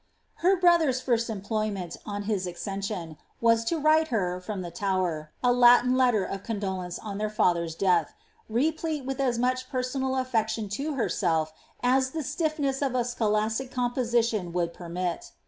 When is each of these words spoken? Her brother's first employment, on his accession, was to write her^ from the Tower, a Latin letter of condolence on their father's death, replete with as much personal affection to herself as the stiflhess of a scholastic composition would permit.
Her 0.37 0.55
brother's 0.59 0.99
first 0.99 1.29
employment, 1.29 1.95
on 2.07 2.23
his 2.23 2.47
accession, 2.47 3.17
was 3.39 3.63
to 3.65 3.77
write 3.77 4.07
her^ 4.09 4.41
from 4.41 4.63
the 4.63 4.71
Tower, 4.71 5.31
a 5.43 5.53
Latin 5.53 5.95
letter 5.95 6.23
of 6.23 6.41
condolence 6.41 6.97
on 6.97 7.19
their 7.19 7.29
father's 7.29 7.75
death, 7.75 8.15
replete 8.49 9.05
with 9.05 9.19
as 9.19 9.37
much 9.37 9.69
personal 9.69 10.15
affection 10.15 10.69
to 10.69 10.95
herself 10.95 11.53
as 11.83 12.09
the 12.09 12.23
stiflhess 12.23 12.83
of 12.83 12.95
a 12.95 13.05
scholastic 13.05 13.69
composition 13.69 14.51
would 14.53 14.73
permit. 14.73 15.33